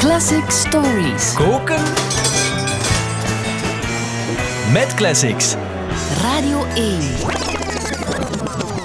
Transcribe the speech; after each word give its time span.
Classic 0.00 0.50
Stories. 0.50 1.34
Koken. 1.34 1.82
Met 4.72 4.94
classics. 4.94 5.54
Radio 6.22 6.64
1. 6.64 7.00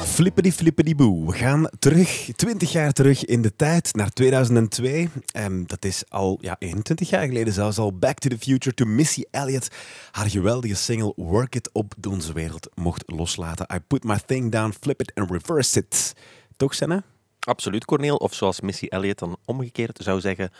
Flippity 0.06 0.52
flippity 0.52 0.96
boe. 0.96 1.26
We 1.26 1.34
gaan 1.34 1.70
terug, 1.80 2.30
20 2.36 2.72
jaar 2.72 2.92
terug 2.92 3.26
in 3.26 3.42
de 3.42 3.56
tijd, 3.56 3.94
naar 3.94 4.10
2002. 4.10 5.10
Ehm, 5.32 5.64
dat 5.66 5.86
is 5.86 6.04
al 6.10 6.38
ja, 6.42 6.56
21 6.60 7.10
jaar 7.10 7.26
geleden 7.26 7.54
zelfs 7.54 7.78
al. 7.78 7.98
Back 7.98 8.20
to 8.20 8.30
the 8.30 8.38
Future, 8.38 8.76
to 8.76 8.86
Missy 8.86 9.24
Elliott. 9.32 9.68
Haar 10.12 10.30
geweldige 10.30 10.76
single 10.76 11.14
Work 11.16 11.56
It 11.56 11.70
op 11.74 11.94
de 11.98 12.10
onze 12.10 12.34
wereld 12.34 12.70
mocht 12.74 13.04
loslaten. 13.06 13.68
I 13.76 13.80
put 13.80 14.04
my 14.04 14.20
thing 14.26 14.52
down, 14.52 14.74
flip 14.82 15.02
it 15.02 15.12
and 15.14 15.32
reverse 15.32 15.80
it. 15.80 16.14
Toch, 16.58 16.74
Senna? 16.74 17.04
Absoluut, 17.40 17.86
Corneel. 17.86 18.16
Of 18.16 18.34
zoals 18.34 18.62
Missy 18.62 18.86
Elliott 18.86 19.20
dan 19.20 19.38
omgekeerd 19.46 20.00
zou 20.04 20.20
zeggen, 20.20 20.52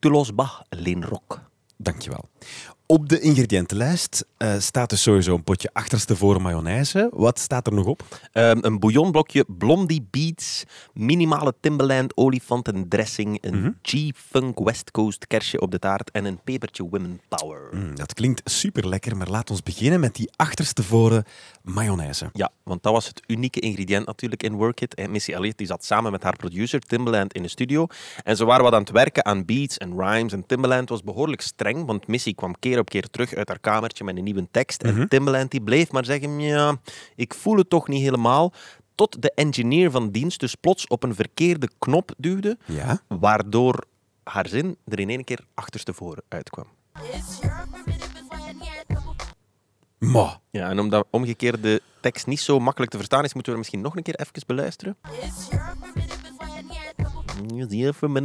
tu 0.00 0.10
los 0.10 0.34
bas, 0.34 0.64
leen 0.70 1.02
rock. 1.02 1.40
Dankjewel. 1.78 2.24
Op 2.90 3.08
de 3.08 3.20
ingrediëntenlijst 3.20 4.24
eh, 4.36 4.58
staat 4.58 4.90
dus 4.90 5.02
sowieso 5.02 5.34
een 5.34 5.44
potje 5.44 5.70
achterstevoren 5.72 6.42
mayonaise. 6.42 7.10
Wat 7.12 7.38
staat 7.38 7.66
er 7.66 7.72
nog 7.72 7.86
op? 7.86 8.02
Ehm, 8.32 8.58
een 8.60 8.78
bouillonblokje 8.78 9.44
Blondie 9.48 10.06
Beats, 10.10 10.64
minimale 10.92 11.54
Timberland 11.60 12.16
olifantendressing, 12.16 13.38
een 13.40 13.76
G-Funk 13.82 14.58
West 14.58 14.90
Coast 14.90 15.26
kersje 15.26 15.60
op 15.60 15.70
de 15.70 15.78
taart 15.78 16.10
en 16.10 16.24
een 16.24 16.40
pepertje 16.44 16.88
Women 16.88 17.20
Power. 17.28 17.60
Mm, 17.70 17.96
dat 17.96 18.14
klinkt 18.14 18.50
super 18.50 18.88
lekker, 18.88 19.16
maar 19.16 19.28
laat 19.28 19.50
ons 19.50 19.62
beginnen 19.62 20.00
met 20.00 20.14
die 20.14 20.30
achterstevoren 20.36 21.24
mayonaise. 21.62 22.30
Ja, 22.32 22.50
want 22.62 22.82
dat 22.82 22.92
was 22.92 23.06
het 23.06 23.22
unieke 23.26 23.60
ingrediënt 23.60 24.06
natuurlijk 24.06 24.42
in 24.42 24.54
Work 24.54 24.80
It. 24.80 24.94
En 24.94 25.10
Missy 25.10 25.32
Elliott 25.32 25.58
die 25.58 25.66
zat 25.66 25.84
samen 25.84 26.12
met 26.12 26.22
haar 26.22 26.36
producer 26.36 26.80
Timbaland 26.80 27.32
in 27.32 27.42
de 27.42 27.48
studio. 27.48 27.86
En 28.24 28.36
ze 28.36 28.44
waren 28.44 28.64
wat 28.64 28.72
aan 28.72 28.80
het 28.80 28.90
werken 28.90 29.24
aan 29.24 29.44
beats 29.44 29.78
en 29.78 29.92
rhymes. 29.96 30.32
En 30.32 30.46
Timbaland 30.46 30.88
was 30.88 31.02
behoorlijk 31.02 31.40
streng, 31.40 31.86
want 31.86 32.06
Missy 32.06 32.34
kwam 32.34 32.58
keer 32.58 32.78
op 32.80 32.88
keer 32.88 33.10
terug 33.10 33.34
uit 33.34 33.48
haar 33.48 33.58
kamertje 33.58 34.04
met 34.04 34.16
een 34.16 34.24
nieuwe 34.24 34.48
tekst. 34.50 34.82
En 34.82 35.08
Timbaland 35.08 35.50
die 35.50 35.62
bleef 35.62 35.92
maar 35.92 36.04
zeggen, 36.04 36.40
ja, 36.40 36.76
ik 37.16 37.34
voel 37.34 37.56
het 37.56 37.70
toch 37.70 37.88
niet 37.88 38.02
helemaal. 38.02 38.52
Tot 38.94 39.22
de 39.22 39.32
engineer 39.34 39.90
van 39.90 40.10
dienst 40.10 40.40
dus 40.40 40.54
plots 40.54 40.86
op 40.86 41.02
een 41.02 41.14
verkeerde 41.14 41.68
knop 41.78 42.12
duwde, 42.16 42.58
Ja? 42.64 43.00
waardoor 43.08 43.84
haar 44.24 44.48
zin 44.48 44.76
er 44.88 45.00
in 45.00 45.10
één 45.10 45.24
keer 45.24 45.40
achterstevoren 45.54 46.22
uitkwam. 46.28 46.66
Ma. 49.98 50.40
Ja, 50.50 50.68
en 50.68 50.78
omdat 50.78 51.06
omgekeerde 51.10 51.80
tekst 52.00 52.26
niet 52.26 52.40
zo 52.40 52.58
makkelijk 52.58 52.90
te 52.90 52.96
verstaan 52.96 53.24
is, 53.24 53.34
moeten 53.34 53.52
we 53.52 53.58
er 53.58 53.64
misschien 53.64 53.80
nog 53.80 53.96
een 53.96 54.02
keer 54.02 54.14
even 54.14 54.42
beluisteren. 54.46 54.96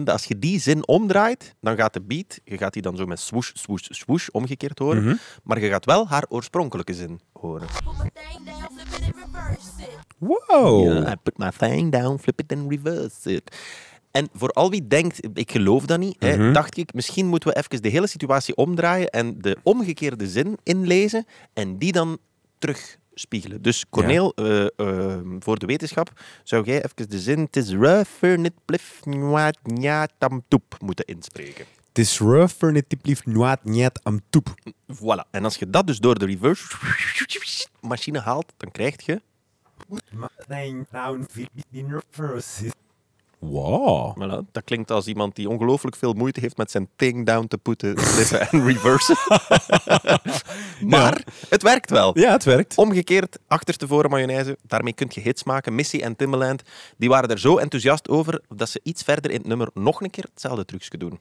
Als 0.09 0.25
je 0.25 0.39
die 0.39 0.59
zin 0.59 0.87
omdraait, 0.87 1.55
dan 1.61 1.75
gaat 1.75 1.93
de 1.93 2.01
beat, 2.01 2.39
je 2.43 2.57
gaat 2.57 2.73
die 2.73 2.81
dan 2.81 2.95
zo 2.97 3.05
met 3.05 3.19
swoosh, 3.19 3.51
swoosh, 3.53 3.87
swoosh 3.89 4.27
omgekeerd 4.27 4.79
horen, 4.79 5.19
maar 5.43 5.59
je 5.59 5.69
gaat 5.69 5.85
wel 5.85 6.07
haar 6.07 6.25
oorspronkelijke 6.29 6.93
zin 6.93 7.19
horen. 7.33 7.67
Wow. 10.17 11.07
I 11.07 11.15
put 11.23 11.37
my 11.37 11.51
thing 11.57 11.91
down, 11.91 12.17
flip 12.17 12.39
it 12.39 12.57
and 12.57 12.71
reverse 12.71 13.31
it. 13.31 13.57
En 14.11 14.29
voor 14.33 14.49
al 14.49 14.69
wie 14.69 14.87
denkt, 14.87 15.19
ik 15.33 15.51
geloof 15.51 15.85
dat 15.85 15.99
niet, 15.99 16.15
hè, 16.19 16.51
dacht 16.51 16.77
ik, 16.77 16.93
misschien 16.93 17.27
moeten 17.27 17.49
we 17.49 17.57
even 17.57 17.81
de 17.81 17.89
hele 17.89 18.07
situatie 18.07 18.55
omdraaien 18.55 19.09
en 19.09 19.41
de 19.41 19.57
omgekeerde 19.63 20.27
zin 20.27 20.57
inlezen 20.63 21.25
en 21.53 21.77
die 21.77 21.91
dan 21.91 22.17
terugspiegelen. 23.15 23.61
Dus 23.61 23.85
Corneel, 23.89 24.33
eh, 24.33 24.65
eh, 24.65 25.19
voor 25.39 25.59
de 25.59 25.65
wetenschap, 25.65 26.21
zou 26.43 26.63
jij 26.63 26.83
even 26.83 27.09
de 27.09 27.19
zin 27.19 27.39
het 27.39 27.55
is 27.55 27.71
rougher, 27.71 28.39
niet 28.39 28.65
plif, 28.65 29.05
nwaat, 29.05 29.57
nja, 29.63 30.07
tam, 30.17 30.43
toep 30.47 30.75
moeten 30.79 31.05
inspreken. 31.05 31.65
Het 31.87 31.97
is 31.97 32.19
rougher, 32.19 32.71
net 32.71 32.85
die 32.87 32.99
blieft 32.99 33.25
nooit 33.25 33.63
niet 33.63 33.99
am 34.03 34.19
toep. 34.29 34.53
Voilà. 34.93 35.29
En 35.31 35.43
als 35.43 35.55
je 35.55 35.69
dat 35.69 35.87
dus 35.87 35.99
door 35.99 36.19
de 36.19 36.25
reverse 36.25 36.77
machine 37.81 38.19
haalt, 38.19 38.53
dan 38.57 38.71
krijg 38.71 39.05
je... 39.05 39.21
Wow. 43.49 44.17
Voilà, 44.17 44.51
dat 44.51 44.63
klinkt 44.63 44.91
als 44.91 45.07
iemand 45.07 45.35
die 45.35 45.49
ongelooflijk 45.49 45.95
veel 45.95 46.13
moeite 46.13 46.39
heeft 46.39 46.57
met 46.57 46.71
zijn 46.71 46.89
thing 46.95 47.25
down 47.25 47.47
te 47.47 47.57
putten, 47.57 47.99
flippen 47.99 48.49
en 48.49 48.65
reversen. 48.65 49.17
maar 50.95 51.23
het 51.49 51.61
werkt 51.61 51.89
wel. 51.89 52.19
Ja, 52.19 52.31
het 52.31 52.43
werkt. 52.43 52.77
Omgekeerd, 52.77 53.39
achterstevoren 53.47 54.09
mayonaise, 54.09 54.57
daarmee 54.61 54.93
kun 54.93 55.07
je 55.09 55.21
hits 55.21 55.43
maken. 55.43 55.75
Missy 55.75 55.97
en 55.97 56.15
Timbaland, 56.15 56.61
die 56.97 57.09
waren 57.09 57.29
er 57.29 57.39
zo 57.39 57.57
enthousiast 57.57 58.09
over 58.09 58.41
dat 58.55 58.69
ze 58.69 58.79
iets 58.83 59.03
verder 59.03 59.31
in 59.31 59.37
het 59.37 59.47
nummer 59.47 59.69
nog 59.73 60.01
een 60.01 60.09
keer 60.09 60.25
hetzelfde 60.33 60.65
trucje 60.65 60.97
doen. 60.97 61.19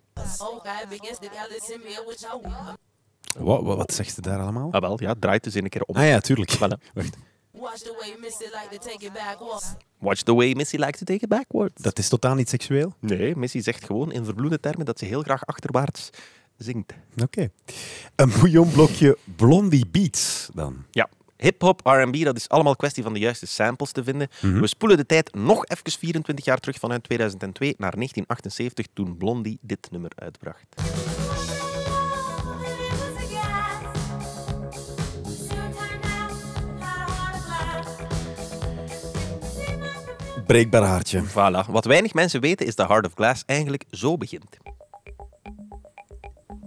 Wat, 3.38 3.62
wat, 3.62 3.76
wat 3.76 3.92
zegt 3.92 4.14
ze 4.14 4.20
daar 4.20 4.40
allemaal? 4.40 4.72
Ah 4.72 4.80
wel, 4.80 5.02
ja, 5.02 5.14
draait 5.18 5.44
dus 5.44 5.54
een 5.54 5.68
keer 5.68 5.82
om. 5.82 5.96
Ah 5.96 6.06
ja, 6.06 6.20
tuurlijk. 6.20 6.56
Voilà. 6.56 6.92
Wacht. 6.94 7.16
Watch 7.64 7.82
the 7.82 7.94
way 8.00 8.14
Missy 8.20 8.44
like 8.44 8.69
to 8.70 8.78
take 8.78 9.04
it 9.04 9.12
backwards. 9.12 9.75
Watch 9.98 10.22
the 10.22 10.34
way 10.34 10.54
Missy 10.54 10.76
likes 10.76 10.98
to 10.98 11.04
take 11.04 11.25
it 11.25 11.28
backwards. 11.28 11.82
Dat 11.82 11.98
is 11.98 12.08
totaal 12.08 12.34
niet 12.34 12.48
seksueel. 12.48 12.94
Nee, 13.00 13.36
Missy 13.36 13.60
zegt 13.60 13.84
gewoon 13.84 14.12
in 14.12 14.25
verbloemde 14.25 14.60
termen 14.60 14.86
dat 14.86 14.98
ze 14.98 15.04
heel 15.04 15.22
graag 15.22 15.47
achterwaarts 15.47 16.10
zingt. 16.56 16.92
Oké. 17.22 17.50
Een 18.16 18.30
bouillonblokje 18.30 19.19
Blondie 19.36 19.86
Beats 19.86 20.48
dan. 20.54 20.84
Ja. 20.91 21.08
Hip-hop, 21.36 21.80
RB, 21.84 22.25
dat 22.25 22.36
is 22.36 22.48
allemaal 22.48 22.76
kwestie 22.76 23.02
van 23.02 23.12
de 23.12 23.19
juiste 23.19 23.47
samples 23.47 23.92
te 23.92 24.04
vinden. 24.04 24.28
We 24.41 24.66
spoelen 24.66 24.96
de 24.96 25.06
tijd 25.06 25.34
nog 25.34 25.66
even 25.66 25.98
24 25.98 26.44
jaar 26.44 26.58
terug 26.58 26.78
vanuit 26.78 27.02
2002 27.02 27.75
naar 27.78 27.94
1978, 27.94 28.86
toen 28.92 29.16
Blondie 29.16 29.58
dit 29.60 29.88
nummer 29.91 30.12
uitbracht. 30.14 30.75
Breekbaar 40.47 40.82
haartje. 40.82 41.22
Voilà. 41.22 41.71
Wat 41.71 41.84
weinig 41.84 42.15
mensen 42.15 42.41
weten 42.41 42.66
is 42.66 42.75
dat 42.75 42.88
Heart 42.88 43.06
of 43.06 43.12
Glass 43.15 43.43
eigenlijk 43.47 43.84
zo 43.91 44.16
begint. 44.16 44.56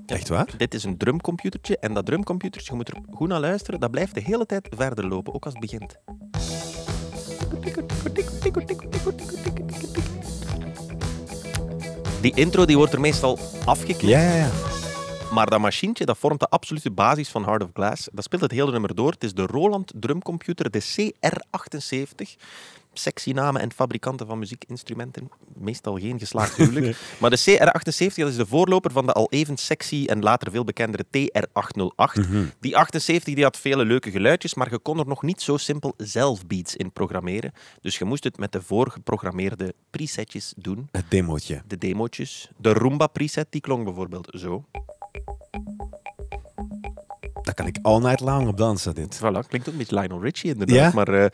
Echt 0.06 0.28
waar? 0.28 0.54
Dit 0.58 0.74
is 0.74 0.84
een 0.84 0.98
drumcomputertje 0.98 1.78
en 1.78 1.94
dat 1.94 2.06
drumcomputertje, 2.06 2.72
je 2.72 2.78
moet 2.78 2.88
er 2.90 2.96
goed 3.12 3.28
naar 3.28 3.40
luisteren, 3.40 3.80
dat 3.80 3.92
blijft 3.92 4.14
de 4.14 4.22
hele 4.22 4.46
tijd 4.46 4.68
verder 4.76 5.08
lopen, 5.08 5.34
ook 5.34 5.46
als 5.46 5.54
het 5.54 5.62
begint. 5.62 5.98
Die 12.22 12.36
intro 12.36 12.66
die 12.66 12.78
wordt 12.78 12.94
er 12.94 13.00
meestal 13.00 13.40
afgeknipt. 13.66 14.02
Ja, 14.02 14.22
ja, 14.22 14.36
ja. 14.36 14.77
Maar 15.38 15.50
dat 15.50 15.60
machientje 15.60 16.06
dat 16.06 16.18
vormt 16.18 16.40
de 16.40 16.50
absolute 16.50 16.92
basis 16.92 17.30
van 17.30 17.44
Heart 17.46 17.64
of 17.64 17.70
Glass. 17.74 18.10
Dat 18.12 18.24
speelt 18.24 18.42
het 18.42 18.52
hele 18.52 18.72
nummer 18.72 18.96
door. 18.96 19.12
Het 19.12 19.24
is 19.24 19.34
de 19.34 19.46
Roland 19.46 19.92
drumcomputer, 19.96 20.72
de 20.72 20.84
CR78. 20.84 22.44
Sexy 22.94 23.32
namen 23.32 23.62
en 23.62 23.74
fabrikanten 23.74 24.28
van 24.28 24.40
muziekinstrumenten. 24.40 25.30
Meestal 25.54 25.98
geen 25.98 26.20
geslaagd 26.20 26.56
huwelijk. 26.56 26.98
Maar 27.20 27.30
de 27.30 27.40
CR78 27.40 28.14
dat 28.16 28.30
is 28.30 28.36
de 28.36 28.46
voorloper 28.46 28.92
van 28.92 29.06
de 29.06 29.14
al 29.14 29.28
even 29.30 29.58
sexy 29.58 30.06
en 30.06 30.22
later 30.22 30.52
veel 30.52 30.64
bekendere 30.64 31.06
TR808. 31.06 32.24
Die 32.60 32.78
78 32.78 33.34
die 33.34 33.44
had 33.44 33.58
vele 33.58 33.86
leuke 33.86 34.12
geluidjes, 34.12 34.54
maar 34.54 34.72
je 34.72 34.80
kon 34.80 35.00
er 35.00 35.08
nog 35.08 35.22
niet 35.22 35.42
zo 35.42 35.58
simpel 35.58 35.94
zelf 35.98 36.46
beats 36.48 36.76
in 36.76 36.92
programmeren. 36.92 37.54
Dus 37.82 37.98
je 37.98 38.06
moest 38.06 38.24
het 38.24 38.38
met 38.38 38.52
de 38.52 38.62
voorgeprogrammeerde 38.62 39.74
presetjes 39.90 40.54
doen. 40.56 40.88
Het 40.92 41.12
demootje. 41.12 41.62
De 41.68 41.78
demootjes. 41.78 42.50
De 42.58 42.74
Roomba 42.74 43.08
preset 43.08 43.48
die 43.50 43.62
klonk 43.62 43.84
bijvoorbeeld 43.84 44.30
zo. 44.34 44.64
Daar 47.42 47.56
kan 47.56 47.68
ik 47.68 47.78
all 47.82 48.00
night 48.00 48.20
long 48.20 48.48
op 48.48 48.58
dansen, 48.58 48.96
dit. 48.96 49.18
Voilà, 49.18 49.48
klinkt 49.48 49.68
ook 49.68 49.74
een 49.74 49.78
beetje 49.78 50.00
Lionel 50.00 50.22
Richie 50.22 50.52
inderdaad. 50.52 50.94
Ja? 50.94 51.04
Maar 51.04 51.32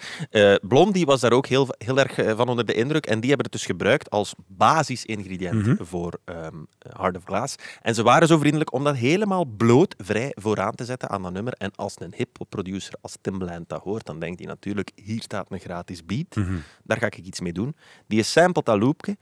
Blondie 0.62 1.06
was 1.06 1.22
daar 1.22 1.32
ook 1.32 1.48
heel, 1.48 1.68
heel 1.78 2.00
erg 2.00 2.18
eh, 2.18 2.36
van 2.36 2.48
onder 2.48 2.66
de 2.66 2.74
indruk. 2.74 3.06
En 3.06 3.20
die 3.20 3.28
hebben 3.30 3.46
het 3.46 3.52
dus 3.52 3.66
gebruikt 3.66 4.10
als 4.10 4.36
basisingrediënt 4.48 5.78
voor 5.82 6.20
ehm 6.26 6.56
Heart 6.98 7.18
of 7.18 7.24
Glass. 7.24 7.56
En 7.82 7.96
ze 7.96 8.04
waren 8.04 8.28
zo 8.28 8.38
vriendelijk 8.38 8.74
om 8.74 8.84
dat 8.84 8.96
helemaal 8.96 9.46
bloot 9.46 9.96
vrij 9.98 10.32
vooraan 10.36 10.76
te 10.76 10.86
zetten 10.86 11.10
aan 11.10 11.22
dat 11.22 11.34
nummer. 11.34 11.54
En 11.58 11.72
als 11.76 11.96
een 12.00 12.14
hip-hop 12.16 12.50
producer 12.50 12.94
als 13.02 13.18
Timbaland 13.22 13.70
dat 13.70 13.82
hoort, 13.82 14.06
dan 14.06 14.20
denkt 14.20 14.40
hij 14.40 14.48
natuurlijk, 14.48 14.92
hier 14.96 15.22
staat 15.22 15.46
een 15.50 15.60
gratis 15.60 16.06
beat. 16.06 16.36
Daar 16.84 16.98
ga 16.98 17.06
ik 17.06 17.18
iets 17.18 17.40
mee 17.40 17.54
doen. 17.54 17.76
Die 18.08 18.24
sampled 18.24 18.66
dat 18.66 18.80
loopje. 18.80 19.18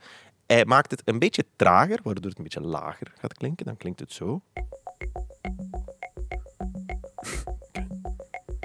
Hij 0.52 0.64
maakt 0.64 0.90
het 0.90 1.02
een 1.04 1.18
beetje 1.18 1.44
trager, 1.56 2.00
waardoor 2.02 2.28
het 2.28 2.38
een 2.38 2.42
beetje 2.42 2.60
lager 2.60 3.12
gaat 3.18 3.34
klinken. 3.34 3.66
Dan 3.66 3.76
klinkt 3.76 4.00
het 4.00 4.12
zo. 4.12 4.42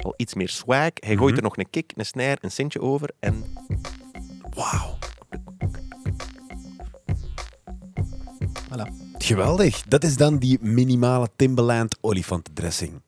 Al 0.01 0.13
iets 0.17 0.33
meer 0.33 0.49
swag. 0.49 0.89
Hij 0.93 1.15
gooit 1.15 1.37
er 1.37 1.43
nog 1.43 1.57
een 1.57 1.69
kick, 1.69 1.93
een 1.95 2.05
snare, 2.05 2.37
een 2.41 2.51
sintje 2.51 2.81
over 2.81 3.09
en... 3.19 3.43
Wauw. 4.49 4.97
Voilà. 8.69 8.91
Geweldig. 9.17 9.81
Dat 9.81 10.03
is 10.03 10.17
dan 10.17 10.37
die 10.37 10.57
minimale 10.61 11.27
Timbaland 11.35 11.97
olifantendressing. 12.01 13.01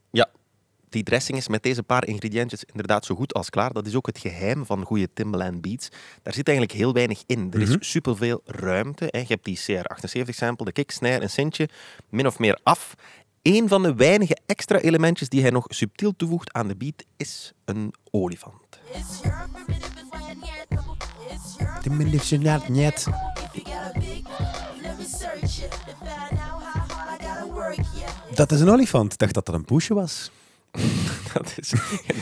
Die 0.90 1.04
dressing 1.04 1.38
is 1.38 1.48
met 1.48 1.64
deze 1.64 1.84
paar 1.84 2.08
ingrediëntjes 2.08 2.64
inderdaad 2.64 3.06
zo 3.06 3.16
goed 3.16 3.34
als 3.34 3.50
klaar. 3.50 3.74
Dat 3.74 3.88
is 3.88 3.96
ook 3.96 4.06
het 4.06 4.18
geheim 4.18 4.66
van 4.66 4.84
goede 4.84 5.10
Timbaland 5.14 5.62
beats. 5.62 5.90
Daar 6.24 6.34
zit 6.34 6.48
eigenlijk 6.48 6.78
heel 6.78 6.94
weinig 6.94 7.24
in. 7.26 7.50
Er 7.54 7.62
is 7.62 7.76
superveel 7.80 8.42
ruimte. 8.46 9.08
Hè. 9.10 9.20
Je 9.20 9.26
hebt 9.28 9.46
die 9.46 9.60
CR78-sample, 9.60 10.66
de 10.66 10.72
kick, 10.72 10.92
snare, 10.92 11.22
een 11.22 11.30
centje, 11.30 11.70
min 12.10 12.28
of 12.28 12.40
meer 12.40 12.60
af. 12.64 12.96
Een 13.42 13.68
van 13.68 13.84
de 13.84 13.96
weinige 13.96 14.38
extra 14.46 14.80
elementjes 14.80 15.30
die 15.30 15.42
hij 15.42 15.50
nog 15.50 15.66
subtiel 15.68 16.16
toevoegt 16.16 16.54
aan 16.54 16.68
de 16.68 16.76
beat 16.76 17.06
is 17.18 17.54
een 17.66 17.94
olifant. 18.12 18.80
Net. 22.68 23.08
Dat 28.36 28.52
is 28.52 28.60
een 28.60 28.70
olifant. 28.70 29.14
Ik 29.14 29.20
dacht 29.20 29.34
dat 29.34 29.46
dat 29.46 29.56
een 29.56 29.66
poesje 29.66 29.94
was. 29.94 30.32
Dat 31.34 31.54
is, 31.56 31.74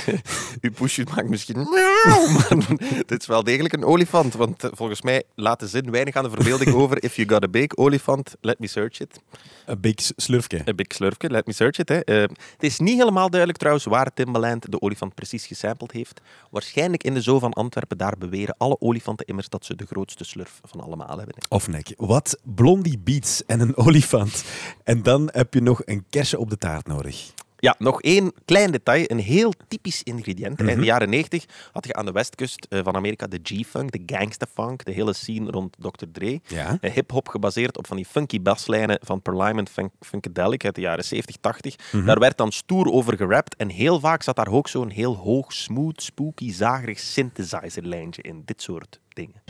uw 0.61 0.71
pushje 0.71 1.05
maakt 1.15 1.29
misschien 1.29 1.55
maar 1.67 2.75
dit 3.05 3.21
is 3.21 3.27
wel 3.27 3.44
degelijk 3.44 3.73
een 3.73 3.83
olifant. 3.85 4.33
Want 4.33 4.63
eh, 4.63 4.69
volgens 4.73 5.01
mij 5.01 5.23
laat 5.35 5.59
de 5.59 5.67
zin 5.67 5.91
weinig 5.91 6.15
aan 6.15 6.23
de 6.23 6.29
verbeelding 6.29 6.73
over. 6.73 7.03
If 7.03 7.15
you 7.15 7.27
got 7.27 7.44
a 7.44 7.47
big 7.47 7.75
olifant, 7.75 8.35
let 8.41 8.59
me 8.59 8.67
search 8.67 8.99
it. 8.99 9.19
Een 9.65 9.81
big 9.81 9.95
slurfje. 10.15 10.61
Een 10.65 10.75
big 10.75 10.88
slurfje, 10.88 11.29
let 11.29 11.45
me 11.45 11.53
search 11.53 11.77
it. 11.77 11.89
Hè. 11.89 11.99
Eh, 11.99 12.21
het 12.21 12.63
is 12.63 12.79
niet 12.79 12.97
helemaal 12.97 13.29
duidelijk 13.29 13.59
trouwens 13.59 13.85
waar 13.85 14.13
Timbaland 14.13 14.71
de 14.71 14.81
olifant 14.81 15.15
precies 15.15 15.45
gesampled 15.45 15.91
heeft. 15.91 16.21
Waarschijnlijk 16.51 17.03
in 17.03 17.13
de 17.13 17.21
zoo 17.21 17.39
van 17.39 17.53
Antwerpen. 17.53 17.97
Daar 17.97 18.15
beweren 18.17 18.55
alle 18.57 18.81
olifanten 18.81 19.25
immers 19.25 19.49
dat 19.49 19.65
ze 19.65 19.75
de 19.75 19.85
grootste 19.85 20.23
slurf 20.23 20.59
van 20.63 20.81
allemaal 20.81 21.17
hebben. 21.17 21.35
hè. 21.38 21.55
Of 21.55 21.67
nek. 21.67 21.94
Wat 21.97 22.39
blondie 22.44 22.99
beats 22.99 23.45
en 23.45 23.59
een 23.59 23.77
olifant. 23.77 24.44
En 24.83 25.03
dan 25.03 25.29
heb 25.31 25.53
je 25.53 25.61
nog 25.61 25.81
een 25.85 26.05
kersen 26.09 26.39
op 26.39 26.49
de 26.49 26.57
taart 26.57 26.88
nodig. 26.88 27.31
Ja, 27.59 27.75
nog 27.77 28.01
één 28.01 28.33
klein 28.45 28.71
detail. 28.71 29.04
Een 29.07 29.19
heel 29.19 29.54
typisch 29.68 30.04
ingrediënt. 30.04 30.59
In 30.59 30.80
de 30.80 30.86
jaren 30.86 31.09
90 31.09 31.45
had 31.71 31.86
je 31.86 31.94
aan 31.94 32.06
de 32.06 32.12
westkust 32.12 32.65
eh, 32.69 32.80
van 32.83 32.95
Amerika 32.95 33.27
de 33.27 33.39
G-funk, 33.44 33.92
de 33.92 34.15
gangsta 34.15 34.45
funk, 34.54 34.86
de 34.86 34.92
hele 34.92 35.13
scene 35.13 35.51
rond 35.51 35.75
Dr. 35.80 36.06
Dre. 36.12 36.39
Ja. 36.48 36.77
Eh, 36.81 36.94
Hip-hop 36.94 37.27
gebaseerd 37.27 37.77
op 37.77 37.88
van 37.88 37.95
die 37.95 38.06
funky 38.06 38.42
baslijnen 38.42 39.00
van 39.04 39.21
Parliament 39.21 39.69
Funk 39.69 39.92
Funkadelic 40.00 40.65
uit 40.65 40.75
de 40.75 40.81
jaren 40.81 41.04
70, 41.04 41.36
80. 41.42 41.75
Daar 42.06 42.19
werd 42.19 42.38
dan 42.38 42.51
stoer 42.51 42.92
over 42.92 43.18
gerapt 43.18 43.56
en 43.56 43.69
heel 43.69 44.00
vaak 44.00 44.24
zat 44.24 44.36
daar 44.36 44.51
ook 44.51 44.68
zo'n 44.68 44.89
heel 44.89 45.15
hoog, 45.15 45.54
smooth, 45.54 46.01
spooky, 46.01 46.54
zagerig 46.54 47.00
synthesizer-lijntje 47.00 48.21
in. 48.21 48.42
Dit 48.45 48.62
soort 48.62 49.00
dingen. 49.13 49.42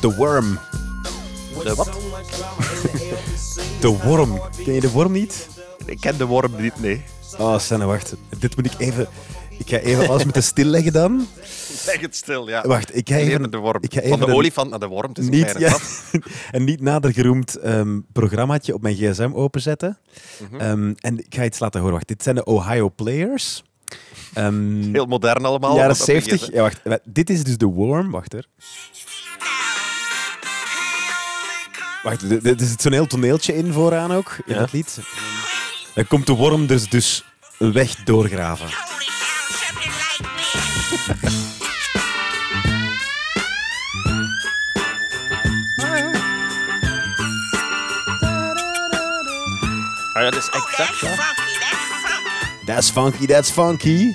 De 0.00 0.14
worm. 0.16 0.58
De 1.62 1.74
wat? 1.74 1.90
De 3.80 3.98
worm. 4.04 4.40
Ken 4.64 4.72
je 4.74 4.80
de 4.80 4.90
worm 4.90 5.12
niet? 5.12 5.48
Ik 5.86 6.00
ken 6.00 6.18
de 6.18 6.24
worm 6.24 6.52
niet, 6.62 6.80
nee. 6.80 7.02
Oh, 7.38 7.58
Sanne, 7.58 7.84
wacht. 7.84 8.14
Dit 8.38 8.56
moet 8.56 8.66
ik 8.66 8.72
even... 8.78 9.06
Ik 9.58 9.68
ga 9.68 9.76
even 9.78 10.08
alles 10.08 10.24
moeten 10.24 10.42
stilleggen 10.42 10.92
dan. 10.92 11.26
Zeg 11.76 12.00
het 12.00 12.16
stil, 12.16 12.48
ja. 12.48 12.62
Wacht, 12.66 12.96
ik 12.96 13.08
ga 13.08 13.14
Leer 13.16 13.26
even... 13.28 13.50
de 13.50 13.56
worm. 13.56 13.78
Ik 13.82 13.92
ga 13.94 14.08
Van 14.08 14.18
de 14.20 14.26
een- 14.26 14.32
olifant 14.32 14.70
naar 14.70 14.78
de 14.78 14.86
worm. 14.86 15.08
Het 15.08 15.18
is 15.18 15.24
een 15.24 15.30
niet, 15.30 15.52
kleine 15.52 15.66
ja, 15.68 15.78
een 16.58 16.64
niet 16.64 16.80
nader 16.80 17.12
geroemd 17.12 17.56
ehm, 17.56 18.00
programmaatje 18.12 18.74
op 18.74 18.82
mijn 18.82 18.94
gsm 18.96 19.30
openzetten. 19.34 19.98
Mhm. 20.50 20.60
Ehm, 20.60 20.92
en 20.96 21.18
ik 21.18 21.34
ga 21.34 21.44
iets 21.44 21.58
laten 21.58 21.78
horen. 21.80 21.94
Wacht, 21.94 22.08
dit 22.08 22.22
zijn 22.22 22.34
de 22.34 22.44
Ohio 22.44 22.90
Players. 22.90 23.62
Ehm, 24.34 24.82
Heel 24.92 25.06
modern 25.06 25.44
allemaal. 25.44 25.74
jaren 25.76 25.88
wat 25.88 25.98
dat 25.98 26.06
ding 26.06 26.18
is, 26.18 26.24
70. 26.24 26.48
hè. 26.48 26.54
Ja, 26.56 26.62
wacht, 26.62 26.80
wa- 26.84 26.98
dit 27.04 27.30
is 27.30 27.44
dus 27.44 27.56
de 27.56 27.66
worm. 27.66 28.10
Wacht 28.10 28.32
er. 28.34 28.48
Wacht, 32.04 32.22
er- 32.22 32.46
er 32.46 32.54
zit 32.58 32.82
zo'n 32.82 32.92
heel 32.92 33.06
toneeltje 33.06 33.56
in 33.56 33.72
vooraan 33.72 34.12
ook, 34.12 34.36
in 34.46 34.54
Ja. 34.54 34.58
dat 34.60 34.72
lied. 34.72 34.98
Dan 35.94 36.06
komt 36.06 36.26
de 36.26 36.32
worm 36.32 36.66
dus, 36.66 36.88
dus 36.88 37.24
een 37.58 37.72
weg 37.72 37.94
doorgraven. 37.94 38.68
Ah 50.12 50.22
ja, 50.22 50.30
dat 50.30 50.34
is 50.42 50.48
exact 50.48 51.00
dat. 51.00 51.34
That's 52.66 52.90
funky, 52.90 53.26
that's 53.26 53.50
funky. 53.50 54.12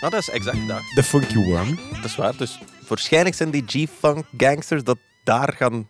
Ah, 0.00 0.10
dat 0.10 0.20
is 0.20 0.28
exact 0.30 0.68
dat. 0.68 0.80
De 0.94 1.02
funky 1.02 1.36
worm. 1.36 1.78
Dat 1.94 2.04
is 2.04 2.16
waar. 2.16 2.36
Dus 2.36 2.58
waarschijnlijk 2.88 3.34
zijn 3.36 3.50
die 3.50 3.64
G-Funk 3.66 4.24
gangsters 4.36 4.82
dat 4.84 4.98
daar 5.24 5.54
gaan 5.56 5.88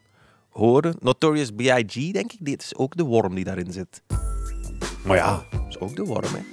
horen. 0.54 0.96
Notorious 1.00 1.50
B.I.G., 1.50 2.12
denk 2.12 2.32
ik. 2.32 2.38
Dit 2.40 2.62
is 2.62 2.76
ook 2.76 2.96
de 2.96 3.02
worm 3.02 3.34
die 3.34 3.44
daarin 3.44 3.72
zit. 3.72 4.02
Maar 5.04 5.16
ja, 5.16 5.44
Dat 5.50 5.60
is 5.68 5.78
ook 5.78 5.96
de 5.96 6.04
worm, 6.04 6.34
hè. 6.34 6.40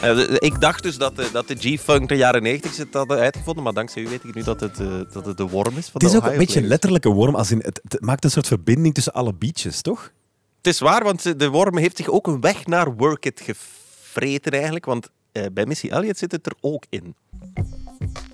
Eh, 0.00 0.34
ik 0.38 0.60
dacht 0.60 0.82
dus 0.82 0.96
dat 0.96 1.16
de, 1.16 1.28
dat 1.32 1.48
de 1.48 1.54
G-Funk 1.54 2.08
de 2.08 2.16
jaren 2.16 2.42
90 2.42 2.74
zit 2.74 2.94
hadden 2.94 3.18
uitgevonden, 3.18 3.62
maar 3.62 3.72
dankzij 3.72 4.02
u 4.02 4.08
weet 4.08 4.24
ik 4.24 4.34
nu 4.34 4.42
dat 4.42 4.60
het, 4.60 4.80
eh, 4.80 5.00
dat 5.12 5.26
het 5.26 5.36
de 5.36 5.48
worm 5.48 5.76
is 5.76 5.84
van 5.88 5.92
het 5.92 6.02
is 6.02 6.10
de 6.10 6.16
ook 6.16 6.24
een 6.32 6.38
beetje 6.38 6.60
een 6.60 6.66
letterlijke 6.66 7.08
worm. 7.08 7.34
Als 7.34 7.50
in, 7.50 7.58
het, 7.58 7.80
het 7.88 8.00
maakt 8.00 8.24
een 8.24 8.30
soort 8.30 8.46
verbinding 8.46 8.94
tussen 8.94 9.12
alle 9.12 9.34
beaches, 9.34 9.80
toch? 9.80 10.12
Het 10.56 10.66
is 10.66 10.80
waar, 10.80 11.04
want 11.04 11.38
de 11.38 11.48
worm 11.48 11.76
heeft 11.76 11.96
zich 11.96 12.08
ook 12.08 12.26
een 12.26 12.40
weg 12.40 12.66
naar 12.66 12.94
Work 12.94 13.24
It 13.24 13.40
gevreten 13.40 14.52
eigenlijk. 14.52 14.84
Want 14.84 15.08
eh, 15.32 15.44
bij 15.52 15.66
Missy 15.66 15.88
Elliott 15.88 16.18
zit 16.18 16.32
het 16.32 16.46
er 16.46 16.54
ook 16.60 16.84
in. 16.88 17.14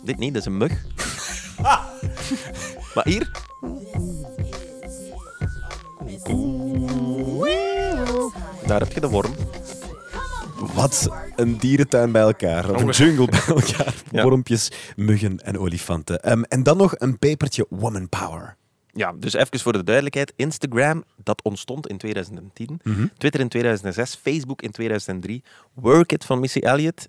Dit 0.05 0.19
niet, 0.19 0.35
dat 0.35 0.43
is 0.43 0.49
een 0.49 0.57
mug. 0.57 0.73
maar 2.95 3.05
hier... 3.05 3.31
Daar 8.67 8.81
heb 8.81 8.93
je 8.93 9.01
de 9.01 9.09
worm. 9.09 9.35
Wat 10.75 11.09
een 11.37 11.59
dierentuin 11.59 12.13
bij 12.13 12.23
elkaar. 12.23 12.71
Of 12.71 12.83
een 12.83 12.91
jungle 12.91 13.27
bij 13.27 13.47
elkaar. 13.47 13.95
Ja. 14.11 14.23
Wormpjes, 14.23 14.71
muggen 14.97 15.39
en 15.39 15.59
olifanten. 15.59 16.23
Ehm, 16.23 16.43
en 16.43 16.63
dan 16.63 16.77
nog 16.77 16.95
een 16.99 17.19
pepertje 17.19 17.67
woman 17.69 18.09
power. 18.09 18.57
Ja, 18.93 19.13
dus 19.17 19.33
even 19.33 19.61
voor 19.61 19.73
de 19.73 19.85
duidelijkheid. 19.85 20.33
Instagram, 20.37 21.05
dat 21.17 21.43
ontstond 21.43 21.89
in 21.89 21.99
2010. 21.99 22.81
Twitter 23.19 23.41
in 23.41 23.49
2006. 23.49 24.19
Facebook 24.23 24.63
in 24.63 24.71
2003. 24.71 25.43
Work 25.75 26.13
It 26.13 26.25
van 26.25 26.41
Missy 26.41 26.59
Elliott 26.59 27.09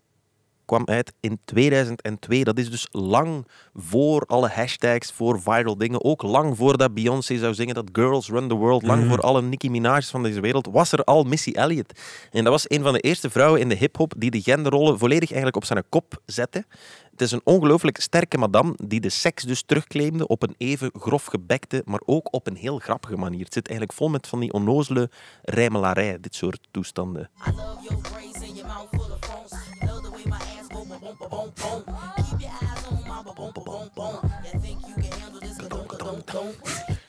kwam 0.66 0.86
uit 0.86 1.14
in 1.20 1.40
2002. 1.46 2.44
Dat 2.44 2.58
is 2.58 2.70
dus 2.70 2.88
lang 2.92 3.48
voor 3.74 4.22
alle 4.22 4.48
hashtags, 4.48 5.12
voor 5.12 5.42
viral 5.42 5.78
dingen. 5.78 6.04
Ook 6.04 6.22
lang 6.22 6.58
voordat 6.58 6.94
Beyoncé 6.94 7.38
zou 7.38 7.54
zingen 7.54 7.76
dat 7.76 7.90
Girls 7.92 8.30
Run 8.30 8.48
the 8.48 8.56
World. 8.56 8.84
Lang 8.84 9.08
voor 9.08 9.20
alle 9.20 9.42
Nicki 9.42 9.70
Minaj's 9.70 10.10
van 10.10 10.24
deze 10.24 10.42
wereld. 10.42 10.68
Was 10.72 10.92
er 10.92 11.04
al 11.04 11.24
Missy 11.24 11.52
Elliott. 11.52 12.00
En 12.32 12.44
dat 12.44 12.54
was 12.54 12.66
een 12.68 12.84
van 12.84 12.94
de 12.94 13.00
eerste 13.00 13.30
vrouwen 13.30 13.60
in 13.60 13.70
de 13.70 13.76
hip-hop 13.76 14.14
die 14.18 14.32
de 14.32 14.42
genderrollen 14.42 15.00
volledig 15.00 15.30
eigenlijk 15.30 15.56
op 15.56 15.66
zijn 15.66 15.84
kop 15.90 16.22
zette. 16.26 16.66
Het 17.12 17.22
is 17.22 17.32
een 17.32 17.42
ongelooflijk 17.44 18.02
sterke 18.02 18.38
madame 18.38 18.74
die 18.84 19.00
de 19.00 19.10
seks 19.10 19.44
dus 19.44 19.64
terugclaimde 19.64 20.28
op 20.28 20.44
een 20.44 20.56
even 20.58 20.92
grof 21.00 21.26
gebekte, 21.26 21.82
maar 21.86 22.02
ook 22.06 22.34
op 22.34 22.48
een 22.48 22.56
heel 22.56 22.80
grappige 22.80 23.18
manier. 23.18 23.44
Het 23.44 23.54
zit 23.54 23.68
eigenlijk 23.68 23.98
vol 23.98 24.10
met 24.10 24.28
van 24.28 24.40
die 24.40 24.54
onnozele 24.54 25.10
rijmelarij, 25.42 26.18
dit 26.20 26.36
soort 26.36 26.68
toestanden. 26.72 27.30
I 27.48 27.52
love 27.52 27.88
your 27.90 28.02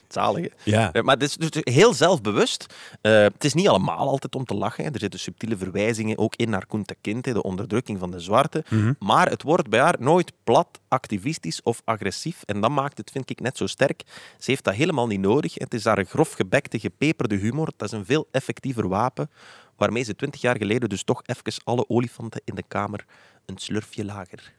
Zalige. 0.08 0.50
Ja. 0.64 0.92
Eh, 0.92 1.02
Maar 1.02 1.14
het 1.14 1.22
is 1.22 1.36
dus 1.36 1.50
heel 1.60 1.94
zelfbewust. 1.94 2.66
Eh, 3.00 3.12
het 3.22 3.44
is 3.44 3.54
niet 3.54 3.68
allemaal 3.68 4.08
altijd 4.08 4.34
om 4.34 4.44
te 4.44 4.54
lachen. 4.54 4.84
hè. 4.84 4.90
Er 4.90 4.98
zitten 5.00 5.20
subtiele 5.20 5.56
verwijzingen 5.56 6.18
ook 6.18 6.36
in 6.36 6.50
naar 6.50 6.66
Kunta 6.66 6.94
Kinte, 7.00 7.32
de 7.32 7.42
onderdrukking 7.42 7.98
van 7.98 8.10
de 8.10 8.20
zwarte. 8.20 8.64
Maar 8.98 9.28
het 9.30 9.42
wordt 9.42 9.68
bij 9.68 9.80
haar 9.80 9.96
nooit 9.98 10.32
plat, 10.44 10.80
activistisch 10.88 11.62
of 11.62 11.82
agressief. 11.84 12.42
En 12.42 12.60
dat 12.60 12.70
maakt 12.70 12.98
het, 12.98 13.10
vind 13.10 13.30
ik, 13.30 13.40
net 13.40 13.56
zo 13.56 13.66
sterk. 13.66 14.02
Ze 14.38 14.50
heeft 14.50 14.64
dat 14.64 14.74
helemaal 14.74 15.06
niet 15.06 15.20
nodig. 15.20 15.54
Het 15.54 15.74
is 15.74 15.84
haar 15.84 16.04
grof 16.04 16.32
gebekte, 16.32 16.78
gepeperde 16.78 17.36
humor. 17.36 17.72
Dat 17.76 17.92
is 17.92 17.98
een 17.98 18.04
veel 18.04 18.28
effectiever 18.30 18.88
wapen, 18.88 19.30
waarmee 19.76 20.02
ze 20.02 20.16
twintig 20.16 20.40
jaar 20.40 20.56
geleden 20.56 20.88
dus 20.88 21.02
toch 21.04 21.22
even 21.24 21.62
alle 21.64 21.88
olifanten 21.88 22.40
in 22.44 22.54
de 22.54 22.64
kamer 22.68 23.04
een 23.46 23.58
slurfje 23.58 24.04
lager 24.04 24.52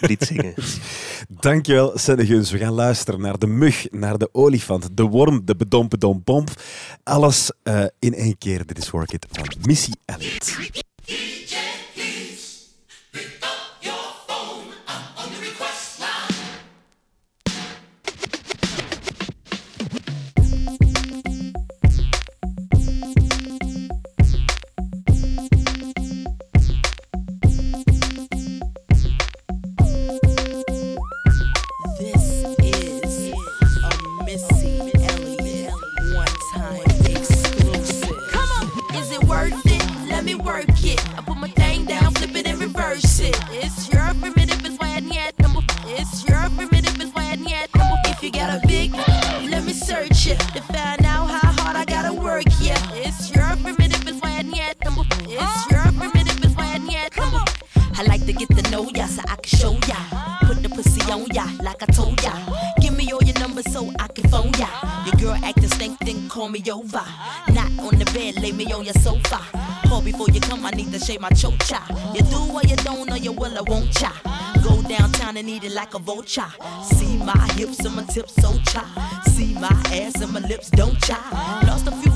liet 0.00 0.24
zingen. 0.24 0.54
Dankjewel, 1.40 1.98
Senne 1.98 2.26
Guns. 2.26 2.50
We 2.50 2.58
gaan 2.58 2.72
luisteren 2.72 3.20
naar 3.20 3.38
de 3.38 3.46
mug, 3.46 3.86
naar 3.90 4.18
de 4.18 4.28
olifant, 4.32 4.96
de 4.96 5.02
worm, 5.02 5.44
de 5.44 5.56
bedompedompomp. 5.56 6.50
Alles 7.02 7.50
eh, 7.62 7.84
in 7.98 8.14
één 8.14 8.38
keer. 8.38 8.66
Dit 8.66 8.78
is 8.78 8.90
Work 8.90 9.12
It 9.12 9.26
van 9.30 9.46
Missy 9.66 9.92
Elliott. 10.04 10.56
let 40.10 40.24
me 40.24 40.34
work 40.34 40.64
it. 40.84 41.00
I 41.16 41.22
put 41.22 41.36
my 41.36 41.48
thing 41.48 41.84
down, 41.84 42.12
flip 42.14 42.34
it 42.36 42.46
and 42.46 42.60
reverse 42.60 43.20
it. 43.20 43.36
It's 43.50 43.88
your 43.92 44.02
primitive, 44.20 44.64
it's 44.64 44.78
why 44.78 44.96
I 44.96 45.00
need 45.00 45.14
that 45.14 45.38
number. 45.38 45.60
It's 45.86 46.28
your 46.28 46.42
primitive, 46.56 47.00
it's 47.00 47.12
why 47.14 47.30
I 47.32 47.36
need 47.36 47.52
that 47.52 47.74
number. 47.74 47.96
If 48.06 48.22
you 48.22 48.30
got 48.30 48.62
a 48.62 48.66
big, 48.66 48.92
let 49.50 49.64
me 49.64 49.72
search 49.72 50.26
it 50.26 50.38
to 50.54 50.60
find 50.62 51.04
out 51.04 51.26
how 51.30 51.52
hard 51.62 51.76
I 51.76 51.84
gotta 51.84 52.12
work. 52.12 52.44
Yeah, 52.60 52.78
it's 52.92 53.34
your 53.34 53.46
primitive, 53.62 54.06
it's 54.06 54.20
why 54.20 54.38
I 54.38 54.42
need 54.42 54.60
that 54.60 54.84
number. 54.84 55.02
It's 55.24 55.70
your 55.70 55.82
primitive, 55.98 56.44
it's 56.44 56.56
why 56.56 56.74
I 56.74 56.78
need 56.78 56.96
that 56.96 57.16
number. 57.16 57.44
I 57.98 58.02
like 58.04 58.24
to 58.26 58.32
get 58.32 58.48
to 58.56 58.70
know 58.70 58.88
ya 58.94 59.06
so 59.06 59.22
I 59.28 59.36
can 59.36 59.58
show 59.58 59.72
ya. 59.88 59.98
Put 60.42 60.62
the 60.62 60.68
pussy 60.68 61.00
on 61.12 61.26
ya 61.32 61.46
like 61.62 61.82
I 61.82 61.86
told 61.86 62.22
ya. 62.22 62.32
Give 62.80 62.96
me 62.96 63.10
all 63.12 63.22
your 63.22 63.38
numbers 63.38 63.70
so 63.72 63.90
I 63.98 64.08
girl 65.30 65.44
acting 65.44 65.68
stink, 65.68 65.98
then 66.00 66.28
call 66.28 66.48
me 66.48 66.62
over. 66.70 67.04
Not 67.52 67.70
on 67.78 67.98
the 67.98 68.10
bed, 68.14 68.40
lay 68.42 68.52
me 68.52 68.72
on 68.72 68.84
your 68.84 68.94
sofa. 68.94 69.40
Call 69.88 70.02
before 70.02 70.28
you 70.30 70.40
come, 70.40 70.64
I 70.66 70.70
need 70.70 70.92
to 70.92 70.98
shave 70.98 71.20
my 71.20 71.30
chocha. 71.30 71.80
You 72.14 72.22
do 72.22 72.52
or 72.52 72.62
you 72.62 72.76
don't, 72.76 73.10
or 73.10 73.16
you 73.16 73.32
will 73.32 73.56
or 73.58 73.64
won't 73.64 73.92
cha. 73.92 74.12
Go 74.62 74.82
downtown 74.82 75.36
and 75.36 75.48
eat 75.48 75.64
it 75.64 75.72
like 75.72 75.94
a 75.94 75.98
vulture. 75.98 76.52
See 76.82 77.16
my 77.16 77.46
hips 77.54 77.80
and 77.84 77.94
my 77.96 78.04
tips 78.04 78.34
so 78.34 78.52
cha. 78.70 78.84
See 79.26 79.54
my 79.54 79.68
ass 79.92 80.20
and 80.20 80.32
my 80.32 80.40
lips 80.40 80.70
don't 80.70 80.98
cha. 81.00 81.18
Lost 81.66 81.86
a 81.86 81.92
few 81.92 82.09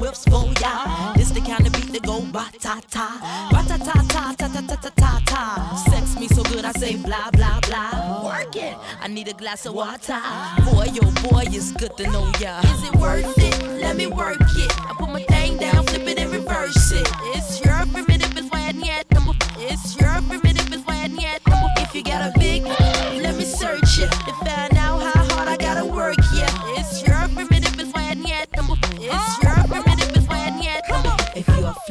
whips 0.00 0.24
for 0.24 0.44
ya. 0.60 1.12
This 1.14 1.30
the 1.30 1.40
kind 1.40 1.66
of 1.66 1.72
beat 1.72 1.92
that 1.92 2.02
go 2.02 2.20
ba 2.32 2.46
ta 2.60 2.80
ta, 2.90 3.08
ba 3.50 3.62
ta 3.68 3.76
ta 3.76 3.92
ta 4.08 4.34
ta 4.38 4.48
ta 4.48 4.60
ta 4.60 4.76
ta 4.76 4.90
ta 4.96 5.20
ta. 5.26 5.84
Sex 5.90 6.18
me 6.18 6.28
so 6.28 6.42
good 6.44 6.64
I 6.64 6.72
say 6.72 6.96
blah 6.96 7.30
blah 7.32 7.60
blah. 7.66 8.24
Work 8.24 8.56
it. 8.56 8.76
I 9.00 9.08
need 9.08 9.28
a 9.28 9.32
glass 9.34 9.66
of 9.66 9.74
water. 9.74 10.20
Boy, 10.64 10.88
yo 10.92 11.02
boy, 11.22 11.44
it's 11.48 11.72
good 11.72 11.96
to 11.96 12.04
know 12.10 12.30
ya. 12.40 12.60
Is 12.60 12.88
it 12.88 12.96
worth 12.96 13.38
it? 13.38 13.80
Let 13.80 13.96
me 13.96 14.06
work 14.06 14.40
it. 14.40 14.72
I 14.88 14.94
put 14.98 15.10
my 15.10 15.22
thing 15.24 15.56
down, 15.58 15.86
flip 15.86 16.06
it 16.08 16.18
and 16.18 16.30
reverse 16.30 16.92
it. 16.92 17.08
It's 17.36 17.64
your 17.64 17.86
primitive, 17.92 18.36
it's 18.36 18.48
why 18.50 18.68
I 18.68 18.72
need 18.72 19.04
number. 19.12 19.34
It's 19.58 19.98
your 20.00 20.14
primitive, 20.28 20.72
it's 20.72 20.86
why 20.86 20.96
I 21.04 21.08
need 21.08 21.40
number. 21.48 21.68
If 21.78 21.94
you 21.94 22.02
got 22.02 22.22
a 22.28 22.38
big, 22.38 22.57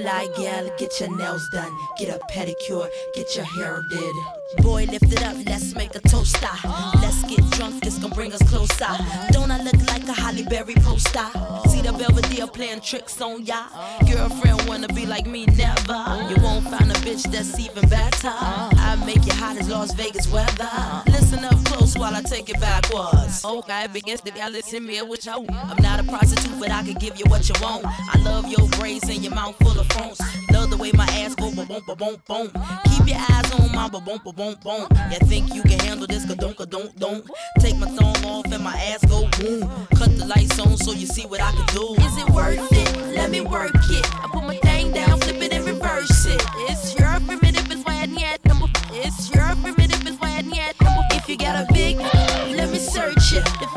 fly 0.08 0.28
gal, 0.38 0.70
get 0.78 1.00
your 1.02 1.18
nails 1.18 1.50
done, 1.50 1.78
get 1.98 2.08
a 2.08 2.20
pedicure, 2.32 2.90
get 3.14 3.36
your 3.36 3.44
hair 3.44 3.82
did. 3.90 4.16
Boy, 4.56 4.86
lift 4.86 5.12
it 5.12 5.24
up, 5.24 5.36
let's 5.46 5.76
make 5.76 5.94
a 5.96 6.00
toaster. 6.00 6.48
Ah. 6.64 6.98
Let's 7.02 7.22
get 7.24 7.44
drunk, 7.52 7.84
this 7.84 7.98
gon' 7.98 8.12
bring 8.12 8.32
us 8.32 8.42
closer. 8.50 8.88
Don't 9.32 9.52
I 9.52 9.62
look 9.62 9.76
like 9.88 10.08
a 10.08 10.14
Holly 10.14 10.44
Berry 10.44 10.76
poster? 10.76 11.28
See 11.70 11.82
the 11.82 11.92
Belvedere 11.92 12.48
playing 12.48 12.80
tricks 12.82 13.20
on 13.22 13.46
ya. 13.46 13.66
Girlfriend 14.10 14.68
wanna 14.68 14.88
be 14.88 15.06
like 15.06 15.26
me, 15.26 15.46
never. 15.48 16.00
You 16.30 16.42
won't 16.42 16.64
find 16.70 16.90
a 16.90 16.96
bitch 17.04 17.30
that's 17.30 17.60
even 17.60 17.90
better. 17.90 18.32
I 18.32 18.96
make 19.06 19.28
it 19.28 19.34
hot 19.34 19.58
as 19.58 19.70
Las 19.70 19.94
Vegas 19.94 20.32
weather. 20.32 20.70
Listen 21.08 21.44
up 21.44 21.62
close 21.66 21.98
while 21.98 22.16
I 22.16 22.22
take 22.22 22.50
it 22.50 22.60
backwards. 22.62 23.44
Okay, 23.44 23.88
begins 23.92 24.22
to 24.22 24.32
y'all 24.32 24.50
listen 24.50 24.86
me 24.86 25.02
what 25.02 25.26
you. 25.26 25.46
I'm 25.50 25.82
not 25.84 26.00
a 26.00 26.04
prostitute, 26.04 26.58
but 26.58 26.72
I 26.72 26.84
can 26.84 26.94
give 26.94 27.20
you 27.20 27.26
what 27.28 27.50
you 27.50 27.56
want. 27.62 27.86
I 27.86 28.18
love 28.24 28.48
your 28.48 28.68
braids 28.80 29.10
and 29.10 29.22
your 29.24 29.36
mouth 29.36 29.58
full 29.58 29.78
of 29.78 29.88
phones. 29.88 30.22
Love 30.52 30.70
the 30.70 30.78
way 30.78 30.92
my 30.94 31.06
ass 31.20 31.36
go 31.36 31.52
boom 31.52 31.68
boom 31.68 31.82
boom 31.98 32.22
boom. 32.26 32.52
Keep 32.86 32.97
your 33.08 33.18
eyes 33.18 33.52
on 33.54 33.72
my 33.72 33.90
boom 33.90 34.04
boom 34.04 34.20
boom 34.24 34.56
boom. 34.64 34.88
You 35.12 35.20
think 35.28 35.54
you 35.54 35.62
can 35.64 35.80
handle 35.80 36.08
this? 36.08 36.26
Ka 36.26 36.36
don't 36.36 36.58
don't 36.70 36.96
don't. 37.00 37.26
Take 37.60 37.78
my 37.78 37.88
thumb 37.88 38.26
off 38.26 38.46
and 38.52 38.64
my 38.64 38.76
ass 38.90 39.04
go 39.06 39.28
boom. 39.40 39.70
Cut 39.96 40.18
the 40.18 40.26
lights 40.26 40.60
on 40.60 40.78
so 40.78 40.92
you 40.92 41.08
see 41.08 41.26
what 41.26 41.42
I 41.42 41.52
can 41.52 41.66
do. 41.76 41.96
Is 42.04 42.18
it 42.18 42.30
worth 42.30 42.72
it? 42.72 43.16
Let 43.16 43.30
me 43.30 43.42
work 43.42 43.72
it. 43.76 44.06
I 44.24 44.28
put 44.32 44.44
my 44.44 44.58
thing 44.58 44.92
down, 44.92 45.20
flip 45.20 45.42
it 45.42 45.54
and 45.54 45.66
reverse 45.66 46.26
it. 46.26 46.42
It's 46.70 46.98
your 47.00 47.20
primitive, 47.22 47.72
it's 47.72 47.84
why 47.86 47.96
I 48.02 48.06
need 48.06 48.40
number. 48.46 48.68
It's 48.92 49.34
your 49.34 49.56
primitive, 49.62 50.06
it's 50.06 50.20
why 50.20 50.38
I 50.38 50.42
need 50.42 50.74
number. 50.82 51.04
If 51.12 51.30
you 51.30 51.38
got 51.38 51.56
a 51.64 51.74
big, 51.74 51.98
let 51.98 52.70
me 52.70 52.80
search 52.80 53.34
it 53.34 53.46
to 53.46 53.77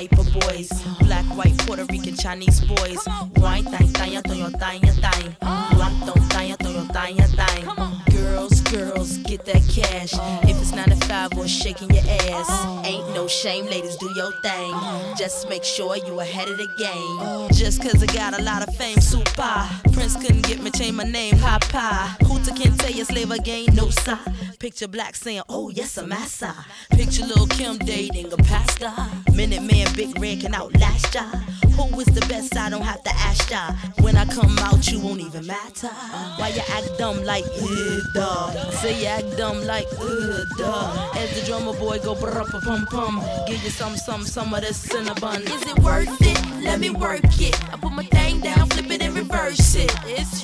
type 0.00 0.18
of 0.18 0.32
boys. 0.40 0.70
Black, 1.00 1.24
white, 1.36 1.56
Puerto 1.58 1.84
Rican, 1.86 2.16
Chinese 2.16 2.60
boys. 2.64 2.98
Wine, 3.36 3.64
thang, 3.64 3.88
thang, 3.88 4.22
thang, 4.22 4.50
thang, 4.52 4.80
thang. 4.80 5.36
One, 5.78 5.94
thong, 6.06 6.22
thang, 6.30 6.56
thang, 6.56 6.86
thang, 6.88 7.16
thang. 7.16 8.02
Girls, 8.10 8.60
girls, 8.62 9.18
get 9.18 9.44
that 9.46 9.62
cash. 9.68 10.14
If 10.48 10.60
it's 10.60 10.72
9 10.72 10.88
to 10.88 10.96
5 11.06 11.38
or 11.38 11.48
shaking 11.48 11.90
your 11.90 12.04
ass. 12.32 12.86
Ain't 12.86 13.14
no 13.14 13.26
shame, 13.28 13.66
ladies, 13.66 13.96
do 13.96 14.10
your 14.16 14.32
thing. 14.40 14.72
Just 15.18 15.48
make 15.48 15.64
sure 15.64 15.96
you 15.96 16.20
ahead 16.20 16.48
of 16.48 16.56
the 16.56 16.68
game. 16.78 17.50
Just 17.52 17.82
cause 17.82 18.02
I 18.02 18.06
got 18.06 18.38
a 18.38 18.42
lot 18.42 18.66
of 18.66 18.74
fame, 18.76 19.00
super. 19.00 19.68
Prince 19.92 20.16
couldn't 20.16 20.46
get 20.46 20.62
me, 20.62 20.70
change 20.70 20.94
my 20.94 21.04
name, 21.04 21.36
Papa. 21.38 22.16
Hooter 22.24 22.52
can't 22.52 22.78
tell 22.78 22.90
you 22.90 23.04
slave 23.04 23.30
again, 23.30 23.66
no 23.74 23.90
sign. 23.90 24.18
Picture 24.60 24.88
black 24.88 25.16
saying, 25.16 25.40
oh 25.48 25.70
yes, 25.70 25.96
I'm 25.96 26.10
massa. 26.10 26.54
Picture 26.90 27.24
little 27.24 27.46
Kim 27.46 27.78
dating 27.78 28.30
a 28.30 28.36
pastor. 28.36 28.92
Minute 29.34 29.62
man, 29.62 29.86
big 29.96 30.20
red 30.20 30.42
can 30.42 30.54
outlast 30.54 31.14
ya. 31.14 31.22
Who 31.76 31.98
is 31.98 32.06
the 32.08 32.20
best? 32.28 32.54
I 32.58 32.68
don't 32.68 32.82
have 32.82 33.02
to 33.04 33.10
ask 33.10 33.50
ya. 33.50 33.72
When 34.00 34.18
I 34.18 34.26
come 34.26 34.58
out, 34.58 34.86
you 34.92 35.00
won't 35.00 35.20
even 35.20 35.46
matter. 35.46 35.88
Why 36.36 36.48
you 36.54 36.60
act 36.76 36.98
dumb 36.98 37.24
like, 37.24 37.46
uh, 37.46 38.00
duh. 38.12 38.70
Say 38.72 39.00
you 39.00 39.06
act 39.06 39.34
dumb 39.38 39.64
like, 39.64 39.86
uh, 39.98 40.44
duh. 40.58 41.12
As 41.16 41.40
the 41.40 41.46
drummer 41.46 41.72
boy 41.72 41.98
go 42.00 42.14
brr 42.14 42.44
pum 42.44 42.84
pum. 42.84 43.22
Give 43.46 43.64
you 43.64 43.70
some, 43.70 43.96
some, 43.96 44.24
some 44.24 44.52
of 44.52 44.60
this 44.60 44.86
cinnabon. 44.86 45.40
Is 45.40 45.62
it 45.62 45.78
worth 45.78 46.20
it? 46.20 46.62
Let 46.62 46.80
me 46.80 46.90
work 46.90 47.24
it. 47.40 47.58
I 47.72 47.78
put 47.78 47.92
my 47.92 48.04
thing 48.04 48.40
down, 48.40 48.68
flip 48.68 48.90
it 48.90 49.00
and 49.00 49.14
reverse 49.14 49.74
it. 49.74 49.90
It's 50.04 50.39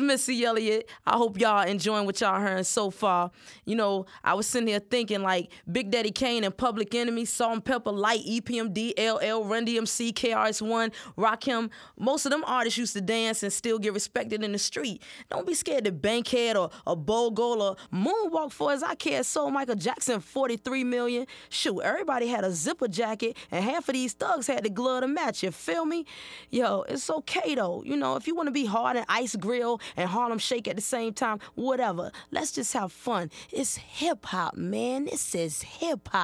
Missy 0.00 0.44
Elliott. 0.44 0.88
I 1.06 1.16
hope 1.16 1.40
y'all 1.40 1.66
enjoying 1.66 2.06
what 2.06 2.20
y'all 2.20 2.40
hearing 2.40 2.64
so 2.64 2.90
far. 2.90 3.30
You 3.64 3.76
know, 3.76 4.06
I 4.24 4.34
was 4.34 4.46
sitting 4.46 4.68
here 4.68 4.80
thinking 4.80 5.22
like 5.22 5.50
Big 5.70 5.90
Daddy 5.90 6.10
Kane 6.10 6.44
and 6.44 6.56
Public 6.56 6.94
Enemy, 6.94 7.24
Salt 7.24 7.52
and 7.52 7.64
Pepper, 7.64 7.92
Light, 7.92 8.24
EPMD, 8.26 8.98
LL, 8.98 9.44
Run 9.44 9.66
DMC, 9.66 10.12
KRS-One, 10.12 10.92
Rakim. 11.16 11.70
Most 11.98 12.26
of 12.26 12.32
them 12.32 12.44
artists 12.46 12.78
used 12.78 12.94
to 12.94 13.00
dance 13.00 13.42
and 13.42 13.52
still 13.52 13.78
get 13.78 13.94
respected 13.94 14.42
in 14.42 14.52
the 14.52 14.58
street. 14.58 15.02
Don't 15.30 15.46
be 15.46 15.54
scared 15.54 15.84
to 15.84 15.92
Bankhead 15.92 16.56
or 16.56 16.70
a 16.86 16.96
Bogle 16.96 17.62
or 17.62 17.76
Moonwalk 17.92 18.52
for 18.52 18.72
as 18.72 18.82
I 18.82 18.94
care. 18.94 19.22
So 19.22 19.50
Michael 19.50 19.74
Jackson, 19.76 20.20
43 20.20 20.84
million. 20.84 21.26
Shoot, 21.48 21.80
everybody 21.80 22.26
had 22.26 22.44
a 22.44 22.52
zipper 22.52 22.88
jacket 22.88 23.36
and 23.50 23.64
half 23.64 23.88
of 23.88 23.94
these 23.94 24.12
thugs 24.12 24.46
had 24.46 24.64
the 24.64 24.70
glove 24.70 25.02
to 25.02 25.08
match. 25.08 25.42
You 25.42 25.50
feel 25.50 25.84
me? 25.84 26.06
Yo, 26.50 26.82
it's 26.82 27.10
okay 27.10 27.54
though. 27.54 27.82
You 27.84 27.96
know, 27.96 28.16
if 28.16 28.26
you 28.26 28.34
want 28.34 28.48
to 28.48 28.52
be 28.52 28.64
hard 28.64 28.96
and 28.96 29.06
ice 29.08 29.36
grill 29.36 29.80
and 29.96 30.08
Harlem 30.10 30.38
shake 30.38 30.68
at 30.68 30.76
the 30.76 30.82
same 30.82 31.12
time, 31.12 31.38
whatever. 31.54 32.10
Let's 32.30 32.52
just 32.52 32.72
have 32.72 32.92
fun. 32.92 33.30
It's 33.50 33.76
hip 33.76 34.26
hop, 34.26 34.56
man. 34.56 35.06
This 35.06 35.34
is 35.34 35.62
hip 35.62 36.08
hop. 36.08 36.18